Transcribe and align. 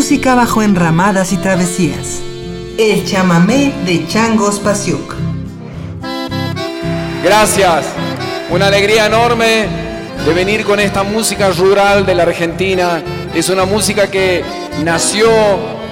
Música 0.00 0.34
bajo 0.34 0.62
enramadas 0.62 1.30
y 1.30 1.36
travesías. 1.36 2.20
El 2.78 3.04
chamamé 3.04 3.74
de 3.84 4.08
Changos 4.08 4.58
Pasiuk. 4.58 5.14
Gracias. 7.22 7.84
Una 8.48 8.68
alegría 8.68 9.04
enorme 9.04 9.66
de 10.24 10.32
venir 10.32 10.64
con 10.64 10.80
esta 10.80 11.02
música 11.02 11.50
rural 11.50 12.06
de 12.06 12.14
la 12.14 12.22
Argentina. 12.22 13.02
Es 13.34 13.50
una 13.50 13.66
música 13.66 14.10
que 14.10 14.42
nació 14.82 15.28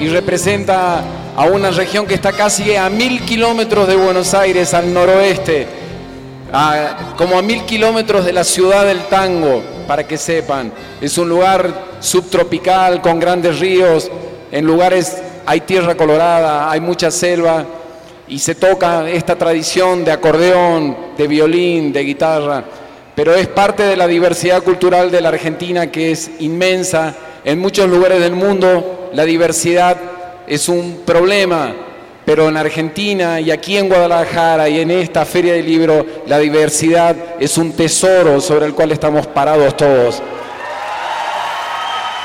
y 0.00 0.08
representa 0.08 1.04
a 1.36 1.44
una 1.44 1.70
región 1.70 2.06
que 2.06 2.14
está 2.14 2.32
casi 2.32 2.76
a 2.76 2.88
mil 2.88 3.20
kilómetros 3.26 3.86
de 3.88 3.96
Buenos 3.96 4.32
Aires, 4.32 4.72
al 4.72 4.90
noroeste, 4.90 5.68
como 7.16 7.38
a 7.38 7.42
mil 7.42 7.64
kilómetros 7.64 8.24
de 8.24 8.32
la 8.32 8.44
ciudad 8.44 8.86
del 8.86 9.04
tango, 9.04 9.62
para 9.86 10.06
que 10.06 10.16
sepan. 10.16 10.72
Es 11.00 11.18
un 11.18 11.28
lugar 11.28 11.88
subtropical 12.00 13.00
con 13.00 13.18
grandes 13.18 13.58
ríos, 13.58 14.10
en 14.50 14.64
lugares 14.64 15.18
hay 15.44 15.60
tierra 15.60 15.94
colorada, 15.96 16.70
hay 16.70 16.80
mucha 16.80 17.10
selva 17.10 17.64
y 18.28 18.38
se 18.38 18.54
toca 18.54 19.08
esta 19.08 19.36
tradición 19.36 20.04
de 20.04 20.12
acordeón, 20.12 20.96
de 21.16 21.26
violín, 21.26 21.92
de 21.92 22.04
guitarra, 22.04 22.64
pero 23.14 23.34
es 23.34 23.46
parte 23.48 23.82
de 23.82 23.96
la 23.96 24.06
diversidad 24.06 24.62
cultural 24.62 25.10
de 25.10 25.20
la 25.20 25.30
Argentina 25.30 25.90
que 25.90 26.12
es 26.12 26.30
inmensa. 26.40 27.14
En 27.44 27.58
muchos 27.58 27.88
lugares 27.88 28.20
del 28.20 28.34
mundo 28.34 29.10
la 29.12 29.24
diversidad 29.24 29.96
es 30.46 30.68
un 30.68 31.02
problema, 31.04 31.74
pero 32.28 32.46
en 32.46 32.58
Argentina 32.58 33.40
y 33.40 33.50
aquí 33.50 33.78
en 33.78 33.88
Guadalajara 33.88 34.68
y 34.68 34.80
en 34.80 34.90
esta 34.90 35.24
feria 35.24 35.54
del 35.54 35.64
libro 35.64 36.04
la 36.26 36.38
diversidad 36.38 37.16
es 37.40 37.56
un 37.56 37.72
tesoro 37.72 38.38
sobre 38.42 38.66
el 38.66 38.74
cual 38.74 38.92
estamos 38.92 39.26
parados 39.26 39.74
todos. 39.78 40.22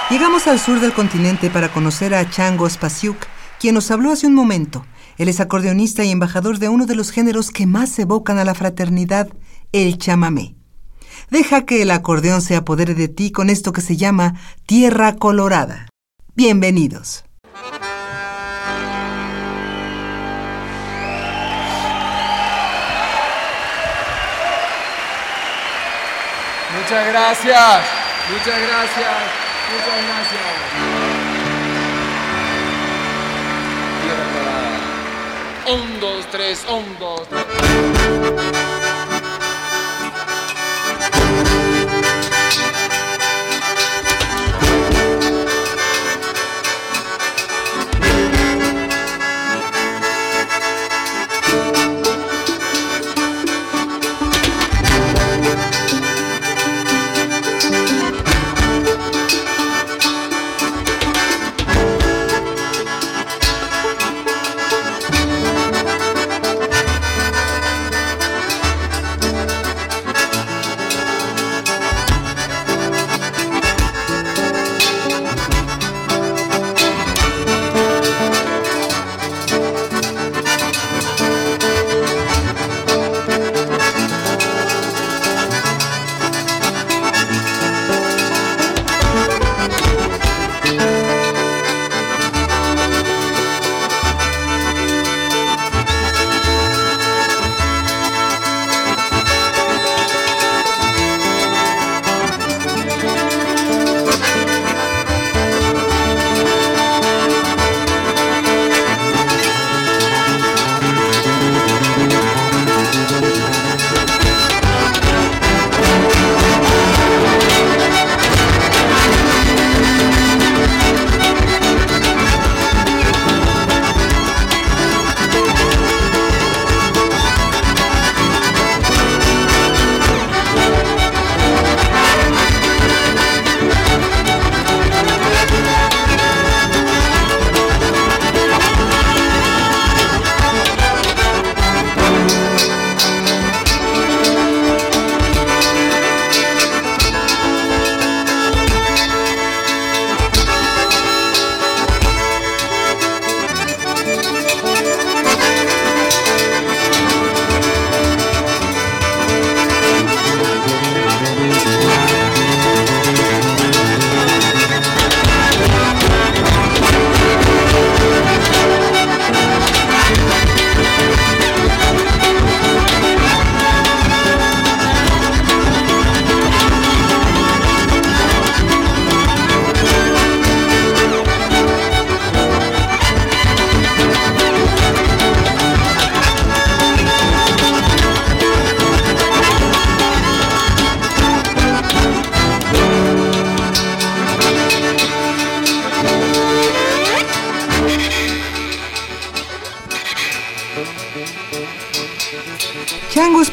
Llegamos 0.10 0.45
al 0.48 0.60
sur 0.60 0.82
del 0.82 0.92
continente 0.92 1.50
para 1.50 1.72
conocer 1.72 2.14
a 2.14 2.30
Chango 2.30 2.70
Spasiuk, 2.70 3.16
quien 3.62 3.76
nos 3.76 3.92
habló 3.92 4.12
hace 4.12 4.28
un 4.28 4.34
momento. 4.34 4.86
Él 5.18 5.30
es 5.30 5.40
acordeonista 5.40 6.04
y 6.04 6.12
embajador 6.12 6.60
de 6.60 6.67
uno 6.67 6.86
de 6.86 6.95
los 6.95 7.10
géneros 7.10 7.50
que 7.50 7.66
más 7.66 7.98
evocan 7.98 8.40
a 8.40 8.44
la 8.44 8.56
fraternidad, 8.56 9.30
el 9.72 9.98
chamamé. 10.00 10.58
Deja 11.30 11.62
que 11.62 11.82
el 11.82 11.92
acordeón 11.92 12.42
se 12.42 12.58
apodere 12.58 12.94
de 12.94 13.08
ti 13.08 13.32
con 13.32 13.50
esto 13.50 13.72
que 13.72 13.80
se 13.80 13.95
llama 13.95 14.34
Tierra 14.66 15.16
Colorada. 15.16 15.88
Bienvenidos. 16.36 17.23
Muchas 26.76 27.08
gracias, 27.08 27.82
muchas 28.30 28.60
gracias. 28.68 29.44
Muchas 29.72 29.98
gracias. 30.08 30.74
Un, 35.66 36.00
dos, 36.00 36.26
tres, 36.32 36.66
un, 36.68 36.98
dos, 37.00 37.28
tres. 37.30 38.62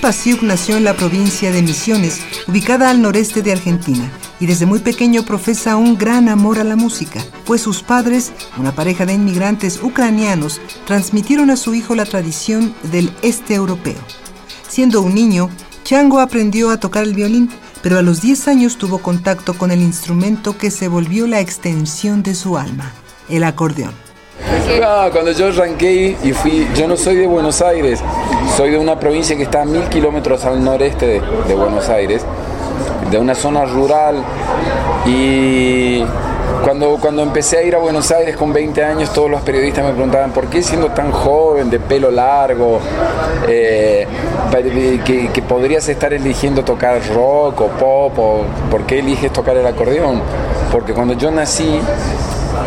Pasiuk 0.00 0.43
nació 0.43 0.76
en 0.78 0.84
la 0.84 0.96
provincia 0.96 1.52
de 1.52 1.62
Misiones, 1.62 2.20
ubicada 2.49 2.88
al 2.88 3.02
noreste 3.02 3.43
de 3.43 3.52
Argentina. 3.52 4.11
y 4.40 4.46
desde 4.46 4.64
muy 4.64 4.78
pequeño 4.78 5.22
profesa 5.22 5.76
un 5.76 5.99
gran 5.99 6.31
amor 6.31 6.58
a 6.58 6.64
la 6.64 6.75
música, 6.75 7.22
pues 7.44 7.61
sus 7.61 7.82
padres, 7.82 8.32
una 8.56 8.75
pareja 8.75 9.05
de 9.05 9.12
inmigrantes 9.12 9.82
ucranianos, 9.82 10.62
transmitieron 10.87 11.50
a 11.50 11.56
su 11.56 11.75
hijo 11.75 11.94
la 11.94 12.06
tradición 12.06 12.75
del 12.84 13.12
este 13.20 13.55
europeo. 13.55 14.00
Siendo 14.67 15.02
un 15.02 15.14
niño, 15.14 15.50
Chango 15.84 16.20
aprendió 16.20 16.70
a 16.70 16.81
tocar 16.81 17.05
el 17.05 17.14
violín, 17.14 17.50
pero 17.82 17.99
a 17.99 18.02
los 18.02 18.22
10 18.22 18.49
años 18.49 18.78
tuvo 18.78 18.99
contacto 18.99 19.52
con 19.52 19.70
el 19.70 19.82
instrumento 19.82 20.56
que 20.56 20.70
se 20.70 20.88
volvió 20.88 21.26
la 21.26 21.40
extensión 21.40 22.22
de 22.22 22.34
su 22.34 22.56
alma, 22.56 22.93
el 23.28 23.44
acordeón. 23.44 24.10
Ah, 24.83 25.09
cuando 25.13 25.33
yo 25.33 25.49
arranqué 25.49 26.17
y 26.23 26.33
fui, 26.33 26.67
yo 26.75 26.89
no 26.89 26.97
soy 26.97 27.17
de 27.17 27.27
Buenos 27.27 27.61
Aires, 27.61 28.01
soy 28.57 28.71
de 28.71 28.79
una 28.79 28.99
provincia 28.99 29.37
que 29.37 29.43
está 29.43 29.63
a 29.63 29.65
mil 29.65 29.83
kilómetros 29.85 30.45
al 30.45 30.63
noreste 30.63 31.21
de, 31.47 31.55
Buenos 31.55 31.89
Aires, 31.89 32.25
de 33.11 33.19
una 33.19 33.35
zona 33.35 33.65
rural 33.65 34.23
y 35.07 36.03
cuando, 36.65 36.99
cuando 37.01 37.23
empecé 37.23 37.59
a 37.59 37.63
ir 37.63 37.75
a 37.75 37.79
Buenos 37.79 38.11
Aires 38.11 38.37
con 38.37 38.53
20 38.53 38.83
años, 38.85 39.13
todos 39.13 39.31
los 39.31 39.43
periodistas 39.43 39.85
me 39.85 39.93
preguntaban, 39.93 40.31
¿por 40.33 40.47
qué 40.47 40.63
siendo 40.63 40.89
tan 40.89 41.11
joven, 41.11 41.71
de 41.71 41.79
pelo 41.81 42.11
largo, 42.11 42.81
eh, 43.49 44.07
que, 45.05 45.29
que, 45.33 45.43
podrías 45.43 45.89
estar 45.89 46.13
eligiendo 46.13 46.65
tocar 46.65 47.01
rock 47.15 47.61
o 47.63 47.67
pop, 47.69 48.19
o 48.19 48.43
por 48.71 48.85
qué 48.85 49.01
eliges 49.01 49.33
tocar 49.33 49.57
el 49.57 49.67
acordeón? 49.67 50.21
Porque 50.71 50.93
cuando 50.93 51.15
yo 51.15 51.31
nací, 51.31 51.81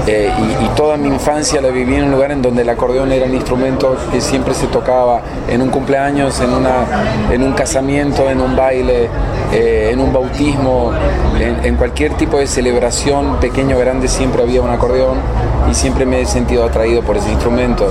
eh, 0.07 0.29
y, 0.61 0.75
toda 0.75 0.97
mi 0.97 1.07
infancia 1.07 1.61
la 1.61 1.69
viví 1.69 1.95
en 1.95 2.05
un 2.05 2.11
lugar 2.11 2.31
en 2.31 2.41
donde 2.41 2.63
el 2.63 2.69
acordeón 2.69 3.11
era 3.11 3.25
un 3.25 3.33
instrumento 3.33 3.95
que 4.11 4.19
siempre 4.19 4.53
se 4.53 4.67
tocaba 4.67 5.21
en 5.47 5.61
un 5.61 5.69
cumpleaños, 5.69 6.39
en, 6.41 6.51
una, 6.51 7.31
en 7.31 7.41
un 7.43 7.53
casamiento, 7.53 8.29
en 8.29 8.41
un 8.41 8.55
baile, 8.55 9.07
eh, 9.53 9.91
en 9.93 10.01
un 10.01 10.11
bautismo, 10.11 10.91
en, 11.39 11.75
cualquier 11.75 12.15
tipo 12.15 12.37
de 12.37 12.47
celebración, 12.47 13.37
pequeño 13.39 13.77
o 13.77 13.79
grande, 13.79 14.07
siempre 14.07 14.41
había 14.41 14.61
un 14.61 14.71
acordeón 14.71 15.19
y 15.69 15.73
siempre 15.73 16.05
me 16.05 16.21
he 16.21 16.25
sentido 16.25 16.65
atraído 16.65 17.01
por 17.01 17.15
ese 17.17 17.31
instrumento. 17.31 17.87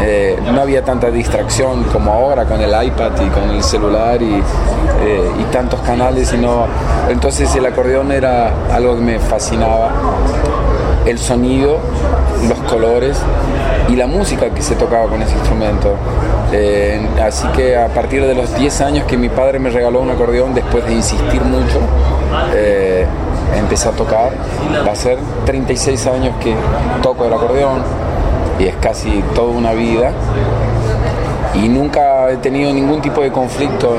Eh, 0.00 0.38
no 0.52 0.60
había 0.60 0.84
tanta 0.84 1.10
distracción 1.10 1.84
como 1.84 2.12
ahora 2.12 2.44
con 2.44 2.60
el 2.60 2.70
iPad 2.70 3.12
y 3.20 3.28
con 3.28 3.50
el 3.50 3.62
celular 3.62 4.22
y, 4.22 4.34
y 4.34 5.44
tantos 5.50 5.80
canales, 5.80 6.28
sino 6.28 6.66
entonces 7.08 7.54
el 7.56 7.66
acordeón 7.66 8.12
era 8.12 8.52
algo 8.72 8.94
que 8.94 9.02
me 9.02 9.18
fascinaba 9.18 9.90
el 11.06 11.18
sonido, 11.18 11.78
los 12.48 12.58
colores 12.70 13.18
y 13.88 13.96
la 13.96 14.06
música 14.06 14.50
que 14.50 14.62
se 14.62 14.74
tocaba 14.74 15.08
con 15.08 15.22
ese 15.22 15.34
instrumento. 15.34 15.94
Eh, 16.52 17.00
así 17.22 17.46
que 17.48 17.76
a 17.76 17.88
partir 17.88 18.24
de 18.24 18.34
los 18.34 18.54
10 18.54 18.80
años 18.80 19.04
que 19.04 19.16
mi 19.16 19.28
padre 19.28 19.58
me 19.58 19.70
regaló 19.70 20.00
un 20.00 20.10
acordeón, 20.10 20.54
después 20.54 20.84
de 20.86 20.94
insistir 20.94 21.42
mucho, 21.42 21.78
eh, 22.54 23.06
empecé 23.56 23.88
a 23.88 23.92
tocar. 23.92 24.32
Va 24.86 24.92
a 24.92 24.96
ser 24.96 25.18
36 25.44 26.06
años 26.06 26.34
que 26.40 26.54
toco 27.02 27.24
el 27.24 27.32
acordeón 27.32 27.82
y 28.58 28.64
es 28.64 28.76
casi 28.76 29.22
toda 29.34 29.50
una 29.50 29.72
vida. 29.72 30.12
Y 31.54 31.68
nunca 31.68 32.30
he 32.30 32.36
tenido 32.36 32.72
ningún 32.72 33.00
tipo 33.00 33.22
de 33.22 33.32
conflicto 33.32 33.96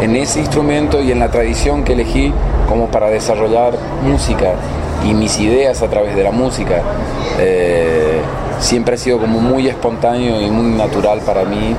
en 0.00 0.16
ese 0.16 0.40
instrumento 0.40 1.00
y 1.00 1.12
en 1.12 1.20
la 1.20 1.30
tradición 1.30 1.84
que 1.84 1.92
elegí 1.92 2.32
como 2.68 2.86
para 2.88 3.08
desarrollar 3.08 3.74
música 4.02 4.54
y 5.04 5.14
mis 5.14 5.38
ideas 5.38 5.82
a 5.82 5.88
través 5.88 6.14
de 6.16 6.22
la 6.22 6.30
música. 6.30 6.82
Eh, 7.38 8.20
siempre 8.60 8.94
ha 8.94 8.98
sido 8.98 9.18
como 9.18 9.40
muy 9.40 9.68
espontáneo 9.68 10.40
y 10.40 10.50
muy 10.50 10.76
natural 10.76 11.20
para 11.20 11.44
mí 11.44 11.76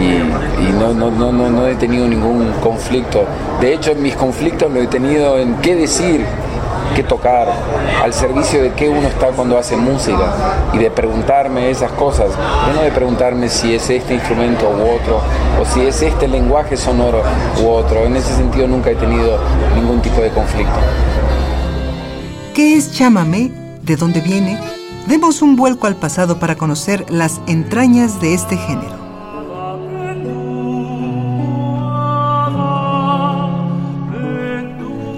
y, 0.00 0.72
no, 0.72 1.66
he 1.68 1.74
tenido 1.76 2.06
ningún 2.06 2.52
conflicto. 2.62 3.24
De 3.60 3.72
hecho, 3.72 3.94
mis 3.94 4.14
conflictos 4.16 4.70
lo 4.72 4.80
he 4.80 4.86
tenido 4.86 5.38
en 5.38 5.54
qué 5.56 5.76
decir, 5.76 6.24
qué 6.96 7.02
tocar, 7.02 7.48
al 8.02 8.12
servicio 8.12 8.62
de 8.62 8.72
qué 8.72 8.88
uno 8.88 9.06
está 9.08 9.28
cuando 9.28 9.58
hace 9.58 9.76
música 9.76 10.34
y 10.72 10.78
de 10.78 10.90
preguntarme 10.90 11.70
esas 11.70 11.90
cosas, 11.92 12.28
no 12.74 12.82
de 12.82 12.90
preguntarme 12.90 13.48
si 13.48 13.74
es 13.74 13.88
este 13.90 14.14
instrumento 14.14 14.68
u 14.68 14.82
otro 14.82 15.20
o 15.60 15.64
si 15.64 15.86
es 15.86 16.02
este 16.02 16.28
lenguaje 16.28 16.76
sonoro 16.76 17.22
u 17.62 17.68
otro. 17.68 18.04
En 18.04 18.16
ese 18.16 18.34
sentido 18.34 18.66
nunca 18.66 18.90
he 18.90 18.96
tenido 18.96 19.38
ningún 19.74 20.00
tipo 20.00 20.20
de 20.20 20.30
conflicto. 20.30 20.78
¿Qué 22.54 22.76
es 22.76 22.92
chamamé? 22.92 23.50
¿De 23.82 23.96
dónde 23.96 24.20
viene? 24.20 24.60
Demos 25.08 25.42
un 25.42 25.56
vuelco 25.56 25.88
al 25.88 25.96
pasado 25.96 26.38
para 26.38 26.54
conocer 26.54 27.04
las 27.10 27.40
entrañas 27.48 28.20
de 28.20 28.32
este 28.32 28.56
género. 28.56 28.94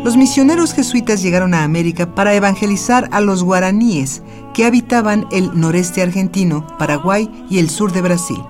Los 0.02 0.16
misioneros 0.16 0.72
jesuitas 0.72 1.20
llegaron 1.20 1.52
a 1.52 1.62
América 1.62 2.14
para 2.14 2.32
evangelizar 2.34 3.06
a 3.12 3.20
los 3.20 3.44
guaraníes 3.44 4.22
que 4.54 4.64
habitaban 4.64 5.26
el 5.30 5.50
noreste 5.60 6.00
argentino, 6.00 6.66
Paraguay 6.78 7.30
y 7.50 7.58
el 7.58 7.68
sur 7.68 7.92
de 7.92 8.00
Brasil. 8.00 8.42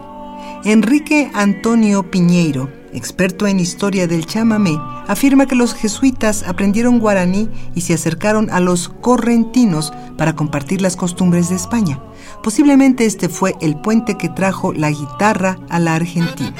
Enrique 0.65 1.29
Antonio 1.35 2.09
Piñeiro, 2.09 2.71
experto 2.97 3.47
en 3.47 3.61
historia 3.61 4.09
del 4.09 4.27
chamamé, 4.27 4.77
afirma 5.07 5.47
que 5.47 5.55
los 5.55 5.75
jesuitas 5.75 6.43
aprendieron 6.43 6.99
guaraní 6.99 7.49
y 7.75 7.83
se 7.83 7.95
acercaron 7.95 8.51
a 8.51 8.59
los 8.59 8.89
correntinos 8.89 9.93
para 10.17 10.35
compartir 10.35 10.81
las 10.81 10.97
costumbres 10.97 11.51
de 11.51 11.57
España. 11.57 12.01
Posiblemente 12.43 13.05
este 13.05 13.29
fue 13.29 13.55
el 13.61 13.77
puente 13.77 14.17
que 14.17 14.31
trajo 14.31 14.73
la 14.73 14.91
guitarra 14.91 15.59
a 15.69 15.79
la 15.79 15.95
Argentina. 15.95 16.55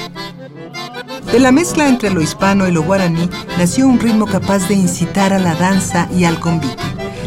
De 1.33 1.41
la 1.41 1.53
mezcla 1.53 1.89
entre 1.89 2.11
lo 2.11 2.21
hispano 2.21 2.69
y 2.69 2.73
lo 2.73 2.83
guaraní 2.83 3.29
nació 3.59 3.89
un 3.89 3.99
ritmo 3.99 4.27
capaz 4.27 4.69
de 4.69 4.75
incitar 4.75 5.33
a 5.33 5.39
la 5.39 5.55
danza 5.55 6.09
y 6.17 6.25
al 6.25 6.39
convite. 6.39 6.77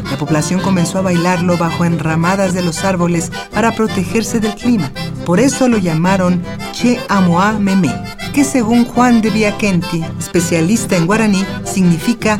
La 0.09 0.17
población 0.17 0.61
comenzó 0.61 0.99
a 0.99 1.01
bailarlo 1.01 1.57
bajo 1.57 1.83
enramadas 1.83 2.53
de 2.53 2.63
los 2.63 2.83
árboles 2.83 3.31
para 3.53 3.71
protegerse 3.71 4.39
del 4.39 4.55
clima. 4.55 4.91
Por 5.25 5.39
eso 5.39 5.67
lo 5.67 5.77
llamaron 5.77 6.41
Che 6.71 6.99
Amoa 7.09 7.53
Meme, 7.59 7.93
que 8.39 8.45
según 8.45 8.85
Juan 8.85 9.21
de 9.21 9.31
Viaquenti, 9.31 10.01
especialista 10.17 10.95
en 10.95 11.07
guaraní, 11.07 11.45
significa 11.65 12.39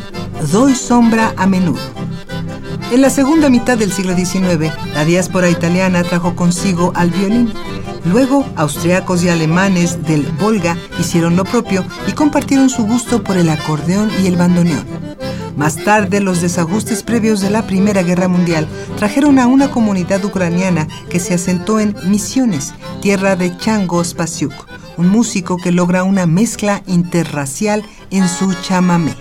doy 0.50 0.74
sombra 0.74 1.34
a 1.36 1.46
menudo. 1.46 1.82
En 2.94 3.02
la 3.02 3.10
segunda 3.10 3.50
mitad 3.50 3.78
del 3.78 3.92
siglo 3.92 4.16
XIX, 4.16 4.72
la 4.94 5.04
diáspora 5.04 5.50
italiana 5.50 6.06
trajo 6.06 6.38
consigo 6.38 6.94
al 6.96 7.10
violín. 7.10 7.52
Luego, 8.06 8.46
austriacos 8.56 9.26
y 9.26 9.30
alemanes 9.30 10.02
del 10.06 10.26
Volga 10.40 10.78
hicieron 10.98 11.36
lo 11.36 11.44
propio 11.44 11.84
y 12.08 12.14
compartieron 12.14 12.70
su 12.70 12.86
gusto 12.86 13.22
por 13.22 13.36
el 13.36 13.50
acordeón 13.50 14.10
y 14.24 14.28
el 14.28 14.38
bandoneón. 14.38 14.86
Más 15.58 15.76
tarde, 15.84 16.22
los 16.22 16.40
desajustes 16.40 17.04
previos 17.04 17.42
de 17.42 17.50
la 17.50 17.68
Primera 17.68 18.04
Guerra 18.04 18.30
Mundial 18.30 18.70
trajeron 18.98 19.38
a 19.38 19.48
una 19.48 19.70
comunidad 19.70 20.24
ucraniana 20.24 20.88
que 21.10 21.20
se 21.20 21.34
asentó 21.34 21.82
en 21.82 21.94
Misiones, 22.06 22.74
tierra 23.02 23.36
de 23.36 23.58
Chango 23.58 24.02
Spasiuk, 24.02 24.69
un 25.00 25.08
músico 25.08 25.56
que 25.56 25.72
logra 25.72 26.04
una 26.04 26.26
mezcla 26.26 26.84
interracial 26.86 27.86
en 28.12 28.28
su 28.28 28.54
chamamé. 28.62 29.16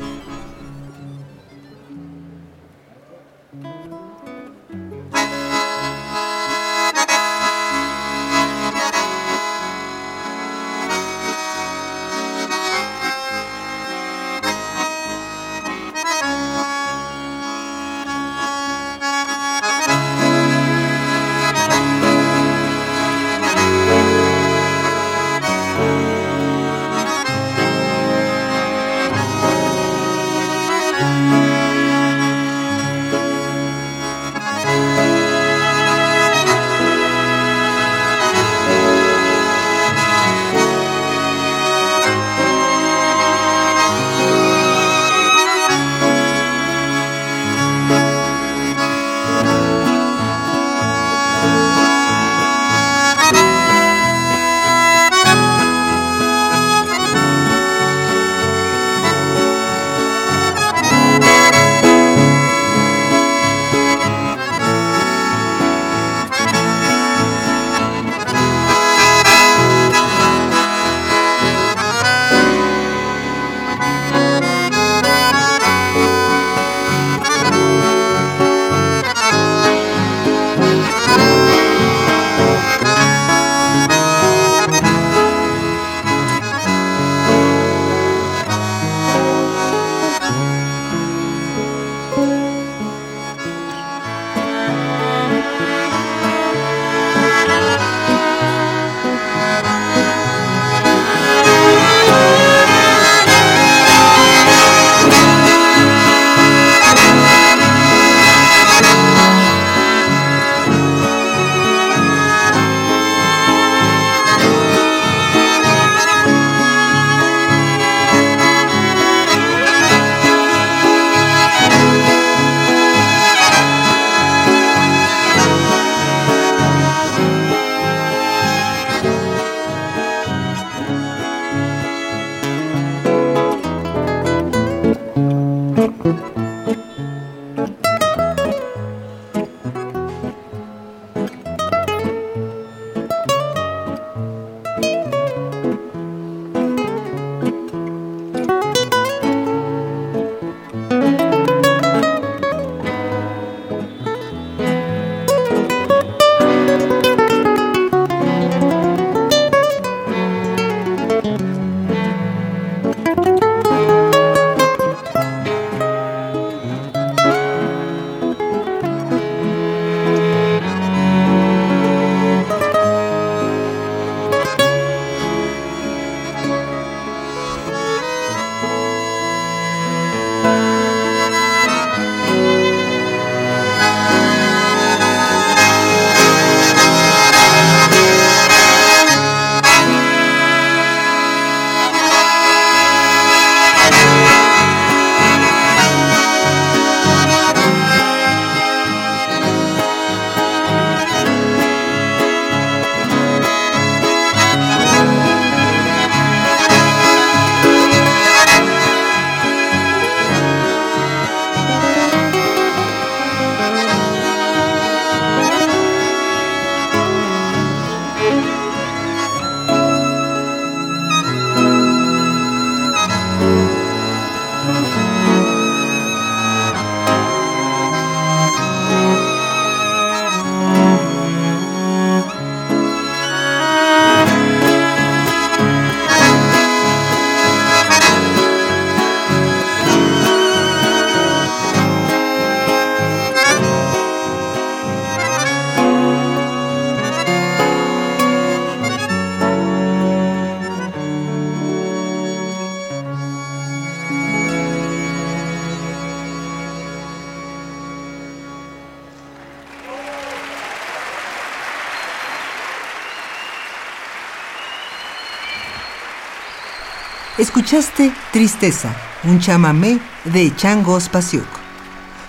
Escuchaste 267.38 268.12
Tristeza, 268.32 268.92
un 269.22 269.38
chamamé 269.38 270.00
de 270.24 270.52
Chango 270.56 270.98
Spasiuk. 270.98 271.46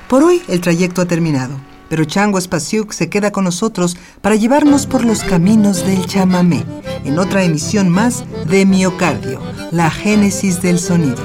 Por 0.08 0.22
hoy 0.22 0.44
el 0.48 0.62
trayecto 0.62 1.02
ha 1.02 1.06
terminado, 1.06 1.60
pero 1.90 2.06
Chango 2.06 2.40
Spasiuk 2.40 2.92
se 2.94 3.10
queda 3.10 3.32
con 3.32 3.46
nosotros 3.46 3.98
para 4.22 4.36
llevarnos 4.36 4.86
por 4.86 5.04
los 5.04 5.24
caminos 5.24 5.84
del 5.84 6.06
chamamé 6.06 6.64
en 7.06 7.18
otra 7.18 7.44
emisión 7.44 7.90
más 7.90 8.24
de 8.46 8.68
Miocardio, 8.68 9.42
la 9.72 9.90
génesis 9.90 10.62
del 10.62 10.78
sonido, 10.78 11.24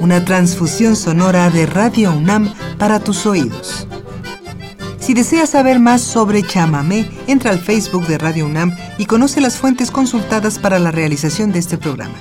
una 0.00 0.24
transfusión 0.24 0.96
sonora 0.96 1.50
de 1.50 1.66
Radio 1.66 2.12
UNAM 2.12 2.54
para 2.78 2.98
tus 2.98 3.26
oídos. 3.26 3.86
Si 5.00 5.12
deseas 5.12 5.50
saber 5.50 5.80
más 5.80 6.00
sobre 6.00 6.42
chamamé, 6.42 7.10
entra 7.26 7.50
al 7.50 7.58
Facebook 7.58 8.06
de 8.06 8.16
Radio 8.16 8.46
UNAM 8.46 8.74
y 8.96 9.04
conoce 9.04 9.42
las 9.42 9.58
fuentes 9.58 9.90
consultadas 9.90 10.58
para 10.58 10.78
la 10.78 10.92
realización 10.92 11.52
de 11.52 11.58
este 11.58 11.76
programa. 11.76 12.16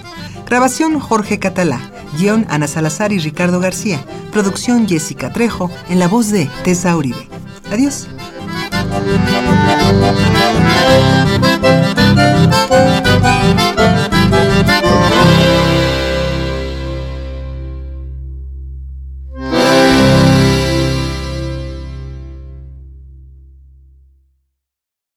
Grabación 0.47 0.97
Jorge 1.01 1.39
Catalá. 1.39 1.81
Guión 2.17 2.45
Ana 2.49 2.67
Salazar 2.67 3.11
y 3.11 3.19
Ricardo 3.19 3.59
García. 3.59 3.99
Producción 4.31 4.87
Jessica 4.87 5.33
Trejo 5.33 5.69
en 5.89 5.99
la 5.99 6.07
voz 6.07 6.31
de 6.31 6.49
Tessa 6.63 6.95
Uribe. 6.95 7.27
Adiós. 7.69 8.07